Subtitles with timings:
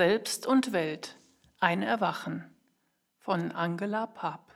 [0.00, 1.18] Selbst und Welt,
[1.58, 2.50] ein Erwachen
[3.18, 4.50] von Angela Papp.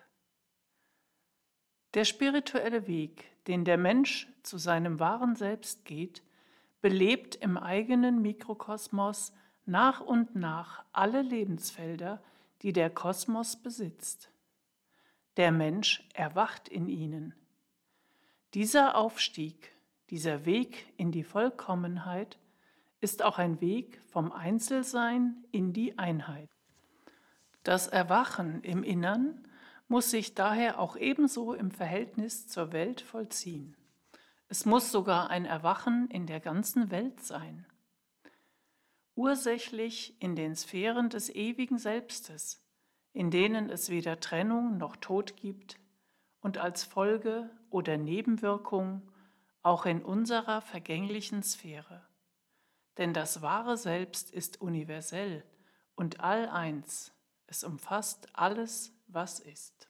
[1.93, 6.23] Der spirituelle Weg, den der Mensch zu seinem wahren Selbst geht,
[6.81, 9.35] belebt im eigenen Mikrokosmos
[9.67, 12.23] nach und nach alle Lebensfelder,
[12.63, 14.31] die der Kosmos besitzt.
[15.37, 17.35] Der Mensch erwacht in ihnen.
[18.55, 19.77] Dieser Aufstieg,
[20.09, 22.39] dieser Weg in die Vollkommenheit
[23.05, 26.49] ist auch ein Weg vom Einzelsein in die Einheit.
[27.63, 29.47] Das Erwachen im Innern
[29.89, 33.77] muss sich daher auch ebenso im Verhältnis zur Welt vollziehen.
[34.49, 37.67] Es muss sogar ein Erwachen in der ganzen Welt sein.
[39.15, 42.65] Ursächlich in den Sphären des ewigen Selbstes,
[43.13, 45.79] in denen es weder Trennung noch Tod gibt
[46.41, 49.03] und als Folge oder Nebenwirkung
[49.61, 52.07] auch in unserer vergänglichen Sphäre
[52.99, 55.45] denn das wahre Selbst ist universell
[55.95, 57.13] und alleins.
[57.47, 59.89] Es umfasst alles, was ist.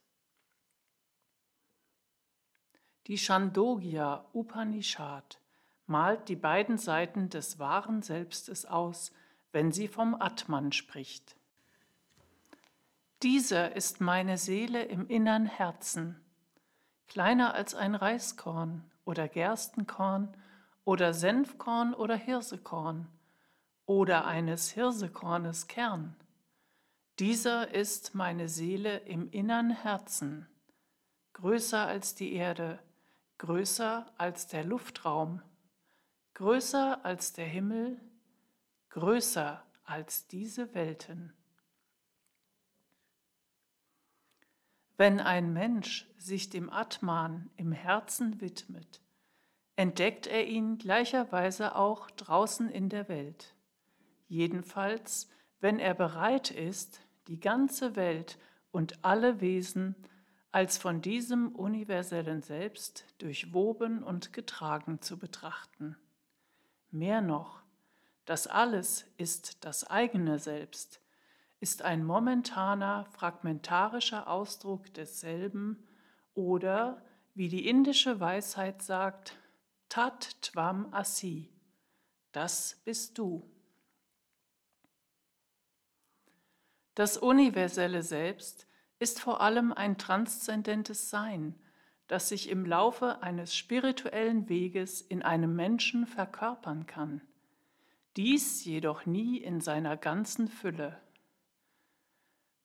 [3.07, 5.39] Die Chandogya Upanishad
[5.85, 9.11] malt die beiden Seiten des wahren Selbstes aus,
[9.51, 11.37] wenn sie vom Atman spricht.
[13.21, 16.19] Dieser ist meine Seele im innern Herzen,
[17.07, 20.35] kleiner als ein Reiskorn oder Gerstenkorn
[20.85, 23.07] oder Senfkorn oder Hirsekorn
[23.85, 26.15] oder eines Hirsekornes Kern.
[27.19, 30.47] Dieser ist meine Seele im innern Herzen,
[31.33, 32.79] größer als die Erde,
[33.37, 35.41] größer als der Luftraum,
[36.35, 37.99] größer als der Himmel,
[38.89, 41.33] größer als diese Welten.
[44.97, 49.01] Wenn ein Mensch sich dem Atman im Herzen widmet,
[49.75, 53.55] entdeckt er ihn gleicherweise auch draußen in der Welt.
[54.27, 58.37] Jedenfalls, wenn er bereit ist, die ganze Welt
[58.71, 59.95] und alle Wesen
[60.51, 65.97] als von diesem universellen Selbst durchwoben und getragen zu betrachten.
[66.91, 67.61] Mehr noch,
[68.23, 71.01] das alles ist das eigene Selbst,
[71.59, 75.85] ist ein momentaner, fragmentarischer Ausdruck desselben
[76.33, 79.37] oder, wie die indische Weisheit sagt,
[79.89, 81.49] Tat Tvam Asi,
[82.31, 83.49] das bist du.
[86.95, 88.67] Das universelle Selbst
[88.99, 91.55] ist vor allem ein transzendentes Sein,
[92.07, 97.21] das sich im Laufe eines spirituellen Weges in einem Menschen verkörpern kann,
[98.15, 101.01] dies jedoch nie in seiner ganzen Fülle.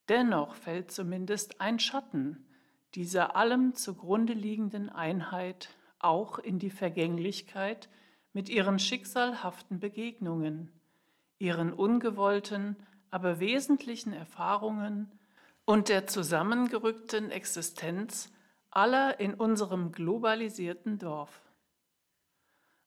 [0.09, 2.47] Dennoch fällt zumindest ein Schatten
[2.95, 7.88] dieser allem zugrunde liegenden Einheit auch in die Vergänglichkeit
[8.33, 10.71] mit ihren schicksalhaften Begegnungen,
[11.38, 12.77] ihren ungewollten,
[13.11, 15.10] aber wesentlichen Erfahrungen
[15.65, 18.33] und der zusammengerückten Existenz
[18.71, 21.41] aller in unserem globalisierten Dorf.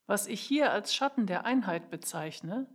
[0.06, 2.66] Was ich hier als Schatten der Einheit bezeichne,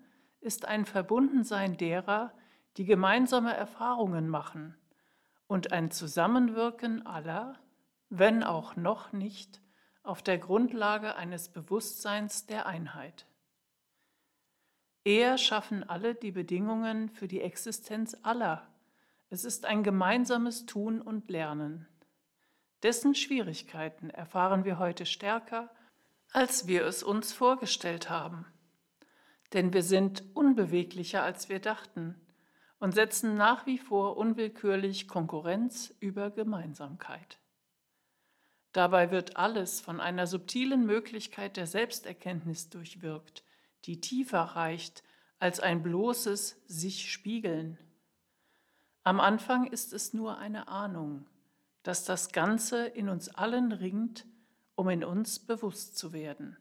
[0.42, 2.34] ist ein Verbundensein derer,
[2.78, 4.76] die gemeinsame Erfahrungen machen
[5.48, 7.60] und ein Zusammenwirken aller,
[8.10, 9.62] wenn auch noch nicht,
[10.04, 13.26] auf der Grundlage eines Bewusstseins der Einheit.
[15.04, 18.68] Eher schaffen alle die Bedingungen für die Existenz aller.
[19.30, 21.88] Es ist ein gemeinsames Tun und Lernen.
[22.84, 25.70] Dessen Schwierigkeiten erfahren wir heute stärker,
[26.32, 28.46] als wir es uns vorgestellt haben.
[29.54, 32.16] Denn wir sind unbeweglicher, als wir dachten
[32.80, 37.40] und setzen nach wie vor unwillkürlich Konkurrenz über Gemeinsamkeit.
[38.72, 43.44] Dabei wird alles von einer subtilen Möglichkeit der Selbsterkenntnis durchwirkt,
[43.86, 45.04] die tiefer reicht
[45.40, 47.78] als ein bloßes sich spiegeln.
[49.04, 51.26] Am Anfang ist es nur eine Ahnung,
[51.84, 54.26] dass das Ganze in uns allen ringt,
[54.76, 56.58] um in uns bewusst zu werden.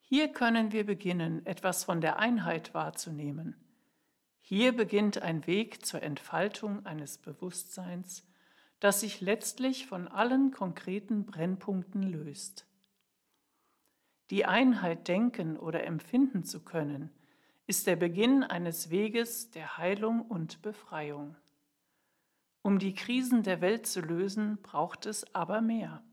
[0.00, 3.56] Hier können wir beginnen, etwas von der Einheit wahrzunehmen.
[4.40, 8.24] Hier beginnt ein Weg zur Entfaltung eines Bewusstseins,
[8.86, 12.68] das sich letztlich von allen konkreten Brennpunkten löst.
[14.30, 17.10] Die Einheit denken oder empfinden zu können,
[17.66, 21.34] ist der Beginn eines Weges der Heilung und Befreiung.
[22.62, 26.04] Um die Krisen der Welt zu lösen, braucht es aber mehr.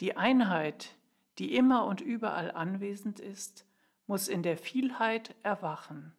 [0.00, 0.96] Die Einheit,
[1.38, 3.64] die immer und überall anwesend ist,
[4.08, 6.12] muss in der Vielheit erwachen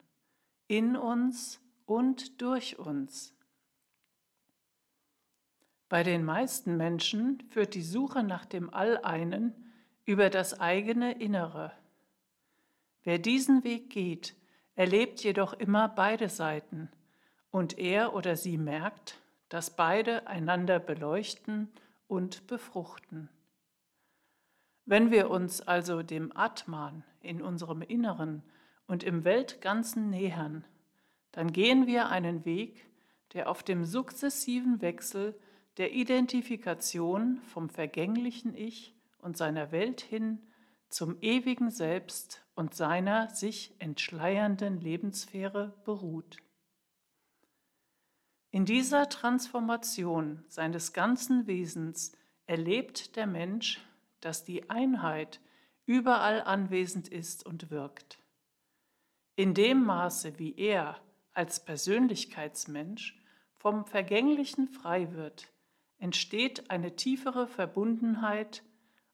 [0.69, 3.36] in uns und durch uns.
[5.89, 9.53] Bei den meisten Menschen führt die Suche nach dem Alleinen
[10.05, 11.71] über das eigene Innere.
[13.03, 14.35] Wer diesen Weg geht,
[14.75, 16.89] erlebt jedoch immer beide Seiten
[17.51, 21.69] und er oder sie merkt, dass beide einander beleuchten
[22.07, 23.29] und befruchten.
[24.85, 28.43] Wenn wir uns also dem Atman in unserem Inneren
[28.87, 30.65] und im Weltganzen nähern,
[31.31, 32.85] dann gehen wir einen Weg,
[33.33, 35.37] der auf dem sukzessiven Wechsel
[35.77, 40.41] der Identifikation vom vergänglichen Ich und seiner Welt hin
[40.89, 46.37] zum ewigen Selbst und seiner sich entschleiernden Lebenssphäre beruht.
[48.51, 52.13] In dieser Transformation seines ganzen Wesens
[52.45, 53.81] erlebt der Mensch
[54.21, 55.39] dass die Einheit
[55.85, 58.19] überall anwesend ist und wirkt.
[59.35, 60.99] In dem Maße, wie er
[61.33, 63.21] als Persönlichkeitsmensch
[63.55, 65.49] vom Vergänglichen frei wird,
[65.99, 68.63] entsteht eine tiefere Verbundenheit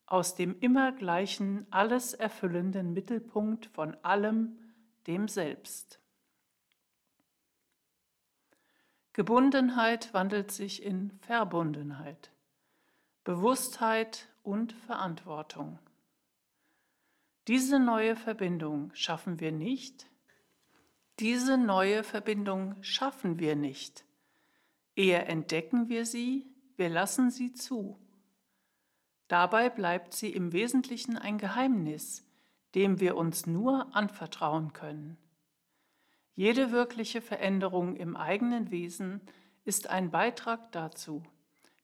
[0.06, 4.58] aus dem immer gleichen, alles erfüllenden Mittelpunkt von allem,
[5.06, 6.00] dem Selbst.
[9.12, 12.32] Gebundenheit wandelt sich in Verbundenheit.
[13.22, 15.78] Bewusstheit und Verantwortung.
[17.46, 20.10] Diese neue Verbindung schaffen wir nicht.
[21.20, 24.04] Diese neue Verbindung schaffen wir nicht.
[24.96, 27.98] Eher entdecken wir sie, wir lassen sie zu.
[29.28, 32.24] Dabei bleibt sie im Wesentlichen ein Geheimnis,
[32.74, 35.16] dem wir uns nur anvertrauen können.
[36.34, 39.20] Jede wirkliche Veränderung im eigenen Wesen
[39.64, 41.22] ist ein Beitrag dazu,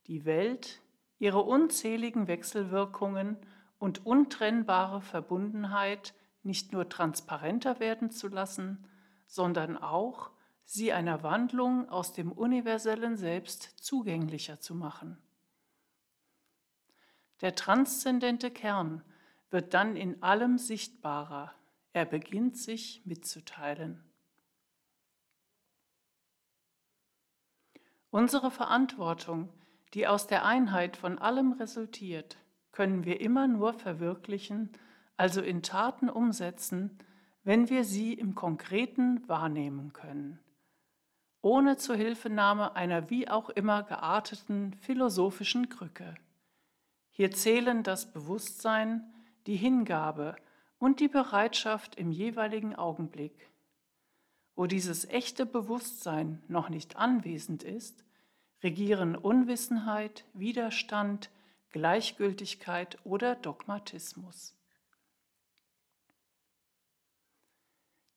[0.07, 0.81] die Welt
[1.19, 3.37] ihre unzähligen Wechselwirkungen
[3.79, 8.85] und untrennbare Verbundenheit nicht nur transparenter werden zu lassen,
[9.27, 10.31] sondern auch
[10.72, 15.19] sie einer Wandlung aus dem universellen Selbst zugänglicher zu machen.
[17.40, 19.02] Der transzendente Kern
[19.50, 21.55] wird dann in allem sichtbarer,
[21.93, 24.05] er beginnt sich mitzuteilen.
[28.11, 29.49] Unsere Verantwortung
[29.94, 32.38] die aus der Einheit von allem resultiert,
[32.72, 34.70] können wir immer nur verwirklichen,
[35.17, 36.99] also in Taten umsetzen,
[37.43, 40.38] wenn wir sie im Konkreten wahrnehmen können,
[41.43, 46.15] ohne Zuhilfenahme einer wie auch immer gearteten philosophischen Krücke.
[47.11, 49.13] Hier zählen das Bewusstsein,
[49.47, 50.37] die Hingabe
[50.79, 53.51] und die Bereitschaft im jeweiligen Augenblick.
[54.55, 58.05] Wo dieses echte Bewusstsein noch nicht anwesend ist,
[58.63, 61.31] regieren Unwissenheit, Widerstand,
[61.71, 64.55] Gleichgültigkeit oder Dogmatismus.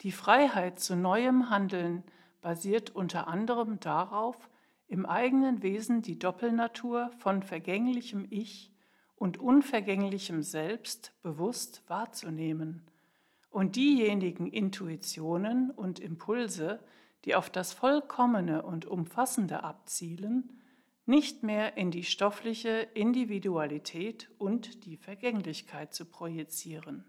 [0.02, 2.04] Die Freiheit zu neuem Handeln
[2.44, 4.50] basiert unter anderem darauf,
[4.88, 8.72] im eigenen Wesen die Doppelnatur von vergänglichem Ich
[9.16, 12.84] und unvergänglichem Selbst bewusst wahrzunehmen
[13.50, 16.80] und diejenigen Intuitionen und Impulse,
[17.24, 20.60] die auf das Vollkommene und Umfassende abzielen,
[21.06, 27.06] nicht mehr in die stoffliche Individualität und die Vergänglichkeit zu projizieren.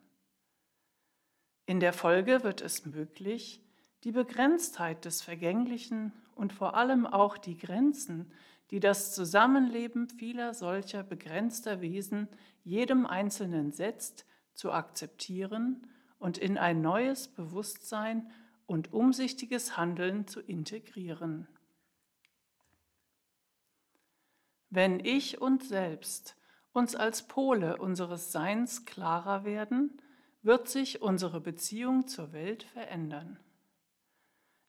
[1.66, 3.63] In der Folge wird es möglich,
[4.04, 8.30] die Begrenztheit des Vergänglichen und vor allem auch die Grenzen,
[8.70, 12.28] die das Zusammenleben vieler solcher begrenzter Wesen
[12.62, 15.86] jedem Einzelnen setzt, zu akzeptieren
[16.18, 18.30] und in ein neues Bewusstsein
[18.66, 21.48] und umsichtiges Handeln zu integrieren.
[24.70, 26.36] Wenn ich und selbst
[26.72, 30.00] uns als Pole unseres Seins klarer werden,
[30.42, 33.38] wird sich unsere Beziehung zur Welt verändern.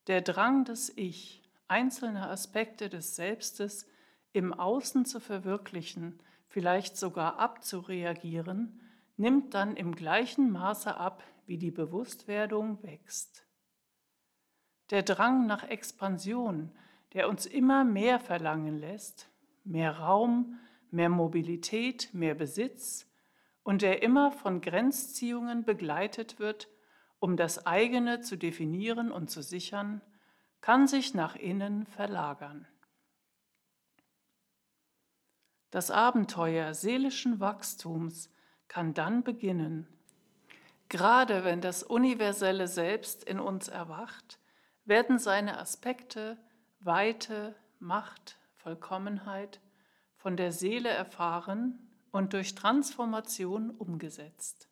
[0.08, 3.88] Der Drang des Ich, einzelne Aspekte des Selbstes
[4.34, 8.82] im Außen zu verwirklichen, vielleicht sogar abzureagieren,
[9.18, 13.48] nimmt dann im gleichen Maße ab, wie die Bewusstwerdung wächst.
[14.92, 16.72] Der Drang nach Expansion,
[17.14, 19.30] der uns immer mehr verlangen lässt,
[19.64, 20.60] mehr Raum,
[20.92, 23.12] mehr Mobilität, mehr Besitz
[23.64, 26.68] und der immer von Grenzziehungen begleitet wird,
[27.26, 30.00] um das eigene zu definieren und zu sichern,
[30.62, 32.68] kann sich nach innen verlagern.
[35.72, 38.30] Das Abenteuer seelischen Wachstums
[38.68, 39.88] kann dann beginnen.
[40.88, 44.40] Gerade wenn das universelle Selbst in uns erwacht,
[44.84, 46.38] werden seine Aspekte
[46.80, 49.62] Weite, Macht, Vollkommenheit
[50.16, 54.70] von der Seele erfahren und durch Transformation umgesetzt.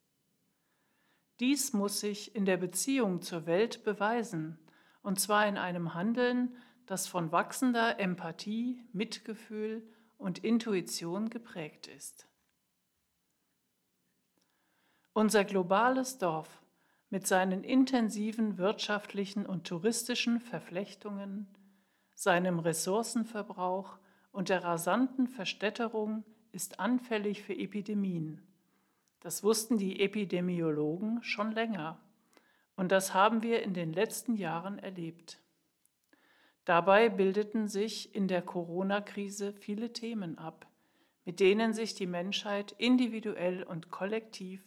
[1.44, 4.58] Dies muss sich in der Beziehung zur Welt beweisen,
[5.02, 9.86] und zwar in einem Handeln, das von wachsender Empathie, Mitgefühl
[10.18, 12.30] und Intuition geprägt ist.
[15.12, 16.62] Unser globales Dorf
[17.10, 21.54] mit seinen intensiven wirtschaftlichen und touristischen Verflechtungen,
[22.16, 24.00] seinem Ressourcenverbrauch
[24.32, 26.24] und der rasanten Verstädterung
[26.54, 28.53] ist anfällig für Epidemien.
[29.24, 31.98] Das wussten die Epidemiologen schon länger
[32.76, 35.40] und das haben wir in den letzten Jahren erlebt.
[36.66, 40.68] Dabei bildeten sich in der Corona-Krise viele Themen ab,
[41.24, 44.62] mit denen sich die Menschheit individuell und kollektiv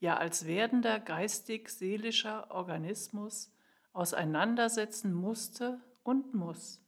[0.00, 3.50] ja als werdender geistig-seelischer Organismus
[3.94, 6.82] auseinandersetzen musste und muss.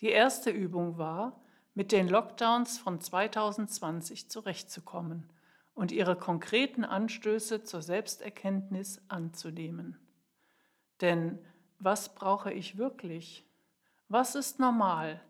[0.00, 1.40] Die erste Übung war,
[1.74, 5.30] mit den Lockdowns von 2020 zurechtzukommen
[5.74, 9.98] und ihre konkreten Anstöße zur Selbsterkenntnis anzunehmen.
[11.00, 11.38] Denn
[11.78, 13.44] was brauche ich wirklich?
[14.08, 15.20] Was ist normal?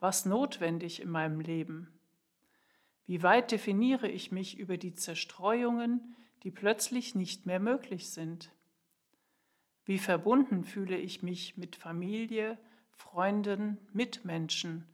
[0.00, 1.88] Was notwendig in meinem Leben?
[3.06, 8.50] Wie weit definiere ich mich über die Zerstreuungen, die plötzlich nicht mehr möglich sind?
[9.84, 12.58] Wie verbunden fühle ich mich mit Familie,
[12.90, 14.86] Freunden, Mitmenschen,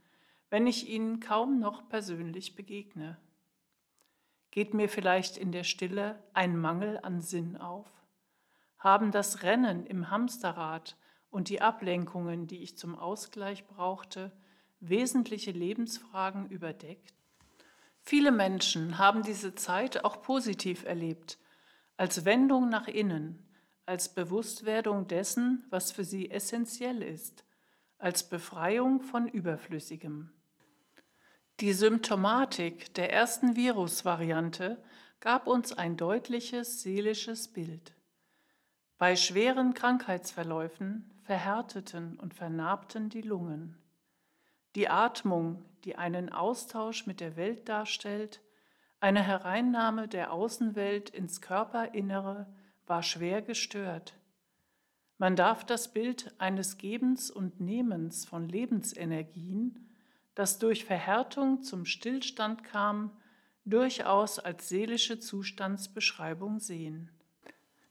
[0.50, 3.16] wenn ich ihnen kaum noch persönlich begegne?
[4.50, 7.88] Geht mir vielleicht in der Stille ein Mangel an Sinn auf?
[8.78, 10.96] Haben das Rennen im Hamsterrad
[11.30, 14.32] und die Ablenkungen, die ich zum Ausgleich brauchte,
[14.80, 17.14] wesentliche Lebensfragen überdeckt?
[18.02, 21.38] Viele Menschen haben diese Zeit auch positiv erlebt,
[21.96, 23.46] als Wendung nach innen,
[23.86, 27.44] als Bewusstwerdung dessen, was für sie essentiell ist,
[27.98, 30.32] als Befreiung von Überflüssigem.
[31.60, 34.82] Die Symptomatik der ersten Virusvariante
[35.20, 37.92] gab uns ein deutliches seelisches Bild.
[38.96, 43.76] Bei schweren Krankheitsverläufen verhärteten und vernarbten die Lungen.
[44.74, 48.40] Die Atmung, die einen Austausch mit der Welt darstellt,
[48.98, 52.46] eine Hereinnahme der Außenwelt ins Körperinnere,
[52.86, 54.14] war schwer gestört.
[55.18, 59.89] Man darf das Bild eines Gebens und Nehmens von Lebensenergien,
[60.40, 63.14] das durch Verhärtung zum Stillstand kam,
[63.66, 67.10] durchaus als seelische Zustandsbeschreibung sehen.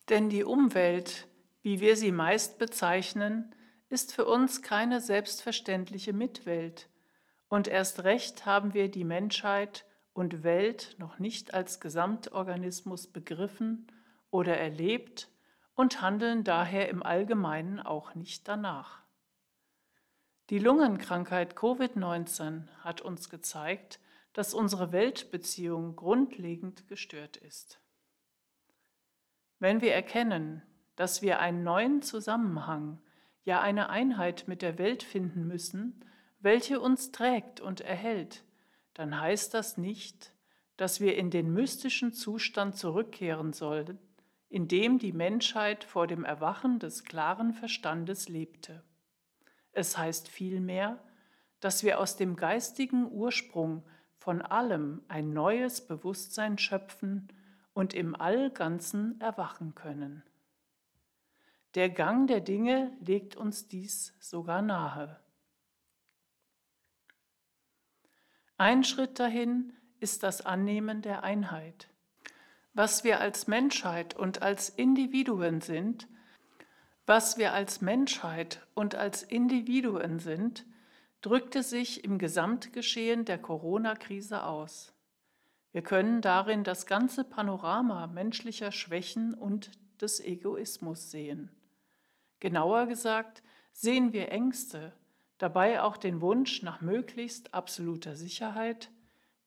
[0.09, 1.27] Denn die Umwelt,
[1.61, 3.53] wie wir sie meist bezeichnen,
[3.89, 6.89] ist für uns keine selbstverständliche Mitwelt,
[7.49, 13.85] und erst recht haben wir die Menschheit und Welt noch nicht als Gesamtorganismus begriffen
[14.31, 15.29] oder erlebt
[15.75, 18.98] und handeln daher im Allgemeinen auch nicht danach.
[20.49, 23.99] Die Lungenkrankheit Covid-19 hat uns gezeigt,
[24.33, 27.79] dass unsere Weltbeziehung grundlegend gestört ist.
[29.59, 30.63] Wenn wir erkennen,
[30.95, 32.99] dass wir einen neuen Zusammenhang
[33.43, 36.03] ja eine Einheit mit der Welt finden müssen,
[36.39, 38.43] welche uns trägt und erhält,
[38.95, 40.33] dann heißt das nicht,
[40.77, 43.99] dass wir in den mystischen Zustand zurückkehren sollen,
[44.49, 48.81] in dem die Menschheit vor dem Erwachen des klaren Verstandes lebte.
[49.71, 50.99] Es heißt vielmehr,
[51.59, 53.83] dass wir aus dem geistigen Ursprung
[54.17, 57.27] von allem ein neues Bewusstsein schöpfen
[57.73, 60.23] und im Allganzen erwachen können.
[61.75, 65.19] Der Gang der Dinge legt uns dies sogar nahe.
[68.57, 71.87] Ein Schritt dahin ist das Annehmen der Einheit.
[72.73, 76.07] Was wir als Menschheit und als Individuen sind,
[77.09, 80.67] was wir als Menschheit und als Individuen sind,
[81.21, 84.93] drückte sich im Gesamtgeschehen der Corona-Krise aus.
[85.71, 91.49] Wir können darin das ganze Panorama menschlicher Schwächen und des Egoismus sehen.
[92.39, 94.93] Genauer gesagt sehen wir Ängste,
[95.39, 98.91] dabei auch den Wunsch nach möglichst absoluter Sicherheit,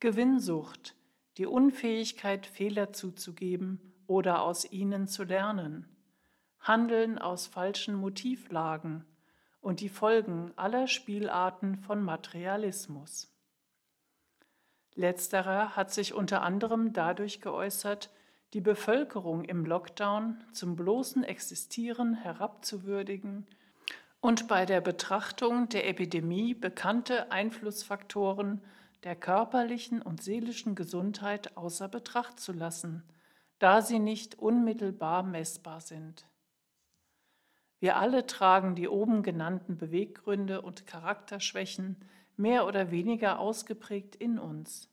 [0.01, 0.97] Gewinnsucht,
[1.39, 5.87] die Unfähigkeit, Fehler zuzugeben oder aus ihnen zu lernen,
[6.63, 9.05] Handeln aus falschen Motivlagen
[9.61, 13.33] und die Folgen aller Spielarten von Materialismus.
[14.95, 18.11] Letzterer hat sich unter anderem dadurch geäußert,
[18.53, 23.47] die Bevölkerung im Lockdown zum bloßen Existieren herabzuwürdigen
[24.21, 28.61] und bei der Betrachtung der Epidemie bekannte Einflussfaktoren
[29.03, 33.03] der körperlichen und seelischen Gesundheit außer Betracht zu lassen,
[33.59, 36.25] da sie nicht unmittelbar messbar sind.
[37.83, 41.97] Wir alle tragen die oben genannten Beweggründe und Charakterschwächen
[42.37, 44.89] mehr oder weniger ausgeprägt in uns.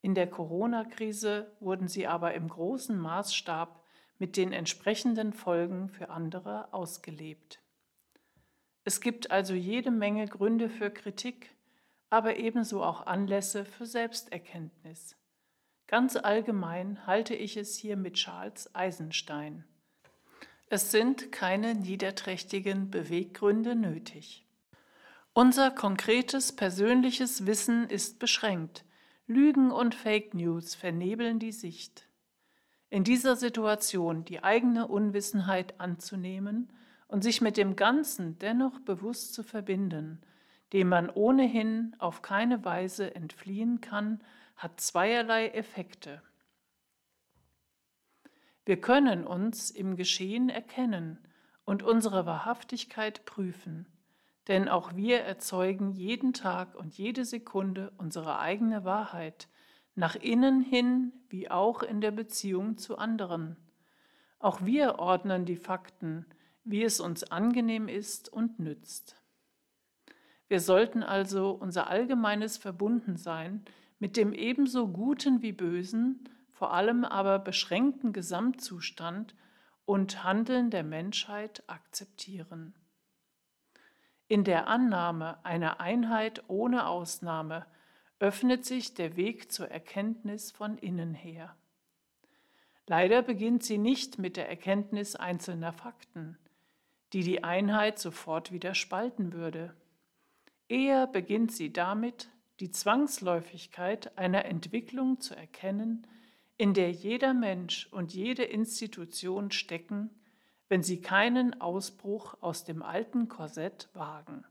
[0.00, 3.82] In der Corona-Krise wurden sie aber im großen Maßstab
[4.20, 7.60] mit den entsprechenden Folgen für andere ausgelebt.
[8.84, 11.50] Es gibt also jede Menge Gründe für Kritik,
[12.10, 15.16] aber ebenso auch Anlässe für Selbsterkenntnis.
[15.88, 19.64] Ganz allgemein halte ich es hier mit Charles Eisenstein.
[20.74, 24.44] Es sind keine niederträchtigen Beweggründe nötig.
[25.32, 28.84] Unser konkretes persönliches Wissen ist beschränkt.
[29.28, 32.08] Lügen und Fake News vernebeln die Sicht.
[32.90, 36.72] In dieser Situation die eigene Unwissenheit anzunehmen
[37.06, 40.22] und sich mit dem Ganzen dennoch bewusst zu verbinden,
[40.72, 44.24] dem man ohnehin auf keine Weise entfliehen kann,
[44.56, 46.20] hat zweierlei Effekte.
[48.64, 51.18] Wir können uns im Geschehen erkennen
[51.64, 53.86] und unsere Wahrhaftigkeit prüfen,
[54.48, 59.48] denn auch wir erzeugen jeden Tag und jede Sekunde unsere eigene Wahrheit,
[59.94, 63.56] nach innen hin wie auch in der Beziehung zu anderen.
[64.38, 66.26] Auch wir ordnen die Fakten,
[66.64, 69.16] wie es uns angenehm ist und nützt.
[70.48, 73.64] Wir sollten also unser allgemeines Verbundensein
[73.98, 79.34] mit dem ebenso guten wie bösen, vor allem aber beschränkten Gesamtzustand
[79.84, 82.74] und Handeln der Menschheit akzeptieren.
[84.28, 87.66] In der Annahme einer Einheit ohne Ausnahme
[88.20, 91.54] öffnet sich der Weg zur Erkenntnis von innen her.
[92.86, 96.38] Leider beginnt sie nicht mit der Erkenntnis einzelner Fakten,
[97.12, 99.74] die die Einheit sofort wieder spalten würde.
[100.68, 102.28] Eher beginnt sie damit,
[102.60, 106.06] die Zwangsläufigkeit einer Entwicklung zu erkennen,
[106.56, 110.10] in der jeder Mensch und jede Institution stecken,
[110.68, 114.44] wenn sie keinen Ausbruch aus dem alten Korsett wagen.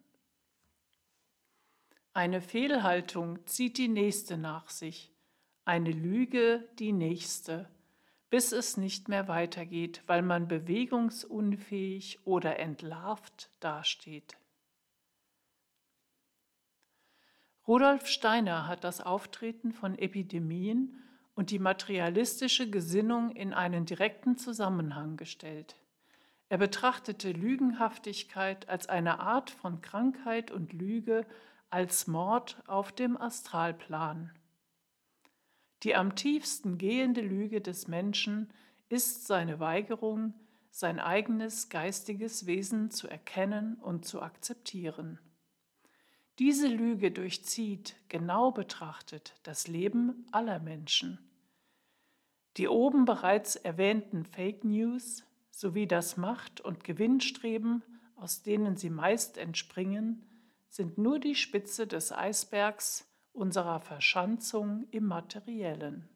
[2.13, 5.11] Eine Fehlhaltung zieht die nächste nach sich,
[5.65, 7.69] eine Lüge die nächste,
[8.29, 14.37] bis es nicht mehr weitergeht, weil man bewegungsunfähig oder entlarvt dasteht.
[17.67, 21.01] Rudolf Steiner hat das Auftreten von Epidemien
[21.35, 25.75] und die materialistische Gesinnung in einen direkten Zusammenhang gestellt.
[26.49, 31.25] Er betrachtete Lügenhaftigkeit als eine Art von Krankheit und Lüge
[31.69, 34.31] als Mord auf dem Astralplan.
[35.81, 38.53] Die am tiefsten gehende Lüge des Menschen
[38.89, 40.35] ist seine Weigerung,
[40.69, 45.19] sein eigenes geistiges Wesen zu erkennen und zu akzeptieren.
[46.39, 51.19] Diese Lüge durchzieht, genau betrachtet, das Leben aller Menschen.
[52.57, 57.83] Die oben bereits erwähnten Fake News sowie das Macht- und Gewinnstreben,
[58.15, 60.27] aus denen sie meist entspringen,
[60.69, 66.09] sind nur die Spitze des Eisbergs unserer Verschanzung im Materiellen.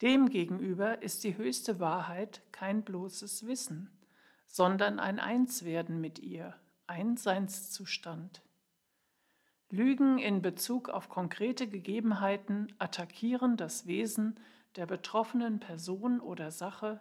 [0.00, 3.90] Demgegenüber ist die höchste Wahrheit kein bloßes Wissen,
[4.46, 6.54] sondern ein Einswerden mit ihr,
[6.86, 8.42] ein Seinszustand.
[9.70, 14.38] Lügen in Bezug auf konkrete Gegebenheiten attackieren das Wesen
[14.76, 17.00] der betroffenen Person oder Sache,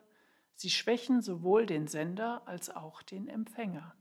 [0.56, 3.96] sie schwächen sowohl den Sender als auch den Empfänger.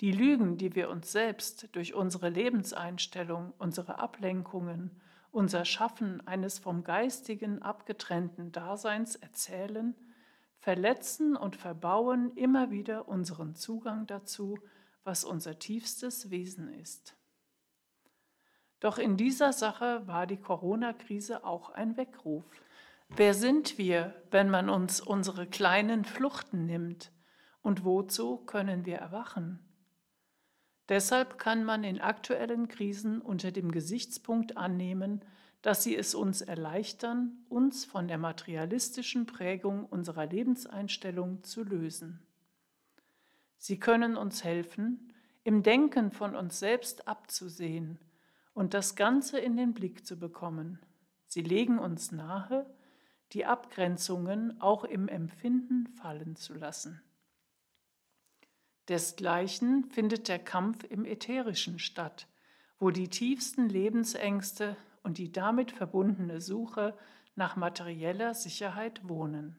[0.00, 4.90] Die Lügen, die wir uns selbst durch unsere Lebenseinstellung, unsere Ablenkungen,
[5.30, 9.94] unser Schaffen eines vom Geistigen abgetrennten Daseins erzählen,
[10.60, 14.58] verletzen und verbauen immer wieder unseren Zugang dazu,
[15.02, 17.16] was unser tiefstes Wesen ist.
[18.78, 22.44] Doch in dieser Sache war die Corona-Krise auch ein Weckruf.
[23.08, 27.12] Wer sind wir, wenn man uns unsere kleinen Fluchten nimmt?
[27.62, 29.58] Und wozu können wir erwachen?
[30.88, 35.24] Deshalb kann man in aktuellen Krisen unter dem Gesichtspunkt annehmen,
[35.62, 42.20] dass sie es uns erleichtern, uns von der materialistischen Prägung unserer Lebenseinstellung zu lösen.
[43.58, 45.12] Sie können uns helfen,
[45.44, 47.98] im Denken von uns selbst abzusehen
[48.54, 50.78] und das Ganze in den Blick zu bekommen.
[51.26, 52.66] Sie legen uns nahe,
[53.32, 57.02] die Abgrenzungen auch im Empfinden fallen zu lassen.
[58.88, 62.26] Desgleichen findet der Kampf im Ätherischen statt,
[62.78, 66.96] wo die tiefsten Lebensängste und die damit verbundene Suche
[67.34, 69.58] nach materieller Sicherheit wohnen.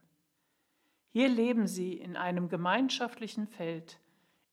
[1.09, 3.99] Hier leben sie in einem gemeinschaftlichen Feld,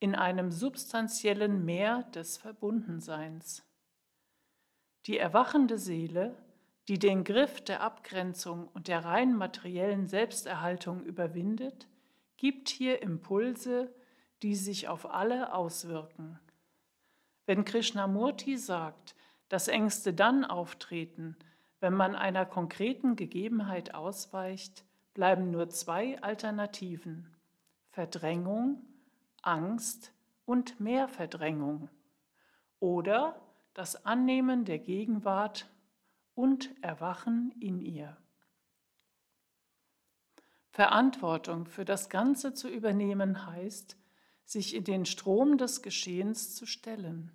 [0.01, 3.64] in einem substanziellen Meer des Verbundenseins.
[5.07, 6.37] Die erwachende Seele,
[6.88, 11.87] die den Griff der Abgrenzung und der rein materiellen Selbsterhaltung überwindet,
[12.37, 13.94] gibt hier Impulse,
[14.42, 16.38] die sich auf alle auswirken.
[17.46, 19.14] Wenn Krishnamurti sagt,
[19.48, 21.37] dass Ängste dann auftreten,
[21.80, 24.84] wenn man einer konkreten Gegebenheit ausweicht,
[25.14, 27.34] bleiben nur zwei Alternativen
[27.90, 28.82] Verdrängung,
[29.42, 30.12] Angst
[30.44, 31.88] und mehr Verdrängung
[32.80, 33.40] oder
[33.74, 35.68] das Annehmen der Gegenwart
[36.34, 38.16] und Erwachen in ihr.
[40.70, 43.96] Verantwortung für das Ganze zu übernehmen heißt,
[44.44, 47.32] sich in den Strom des Geschehens zu stellen.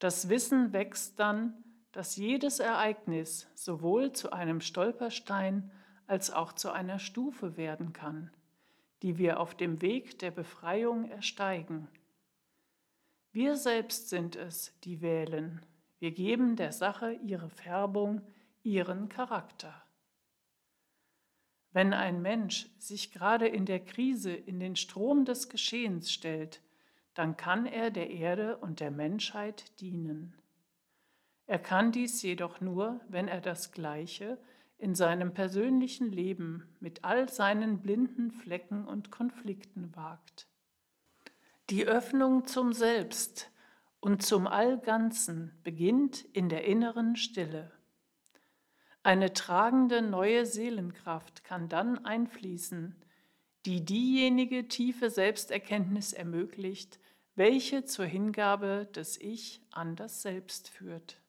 [0.00, 5.70] Das Wissen wächst dann, dass jedes Ereignis sowohl zu einem Stolperstein
[6.06, 8.30] als auch zu einer Stufe werden kann,
[9.02, 11.86] die wir auf dem Weg der Befreiung ersteigen.
[13.30, 15.64] Wir selbst sind es, die wählen.
[15.98, 18.22] Wir geben der Sache ihre Färbung,
[18.62, 19.82] ihren Charakter.
[21.72, 26.62] Wenn ein Mensch sich gerade in der Krise in den Strom des Geschehens stellt,
[27.14, 30.34] dann kann er der Erde und der Menschheit dienen.
[31.46, 34.38] Er kann dies jedoch nur, wenn er das Gleiche
[34.78, 40.46] in seinem persönlichen Leben mit all seinen blinden Flecken und Konflikten wagt.
[41.68, 43.50] Die Öffnung zum Selbst
[44.00, 47.70] und zum Allganzen beginnt in der inneren Stille.
[49.02, 52.96] Eine tragende neue Seelenkraft kann dann einfließen,
[53.66, 56.98] die diejenige tiefe Selbsterkenntnis ermöglicht,
[57.34, 61.20] welche zur Hingabe des Ich an das Selbst führt.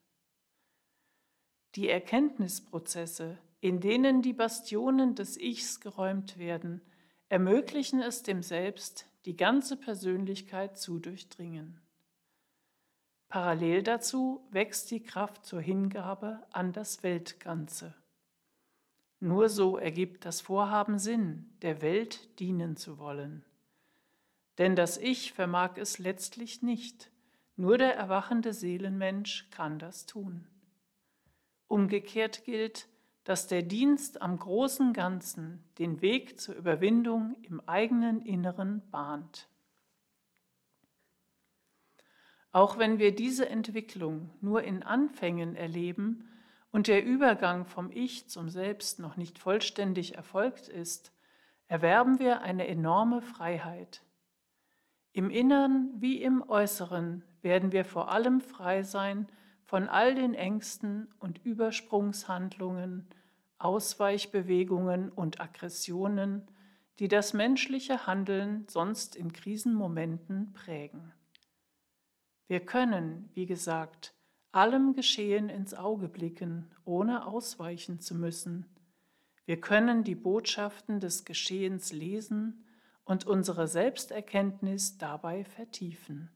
[1.75, 6.81] Die Erkenntnisprozesse, in denen die Bastionen des Ichs geräumt werden,
[7.29, 11.79] ermöglichen es dem Selbst, die ganze Persönlichkeit zu durchdringen.
[13.29, 17.95] Parallel dazu wächst die Kraft zur Hingabe an das Weltganze.
[19.23, 23.45] Nur so ergibt das Vorhaben Sinn, der Welt dienen zu wollen.
[24.57, 27.11] Denn das Ich vermag es letztlich nicht,
[27.55, 30.47] nur der erwachende Seelenmensch kann das tun.
[31.67, 32.87] Umgekehrt gilt,
[33.23, 39.47] dass der Dienst am großen Ganzen den Weg zur Überwindung im eigenen Inneren bahnt.
[42.51, 46.27] Auch wenn wir diese Entwicklung nur in Anfängen erleben
[46.71, 51.11] und der Übergang vom Ich zum Selbst noch nicht vollständig erfolgt ist,
[51.67, 54.03] erwerben wir eine enorme Freiheit.
[55.13, 59.27] Im Innern wie im Äußeren werden wir vor allem frei sein
[59.65, 63.07] von all den Ängsten und Übersprungshandlungen,
[63.57, 66.47] Ausweichbewegungen und Aggressionen,
[66.99, 71.13] die das menschliche Handeln sonst in Krisenmomenten prägen.
[72.47, 74.13] Wir können, wie gesagt,
[74.51, 78.65] allem Geschehen ins Auge blicken, ohne ausweichen zu müssen.
[79.45, 82.65] Wir können die Botschaften des Geschehens lesen
[83.03, 86.29] und unsere Selbsterkenntnis dabei vertiefen.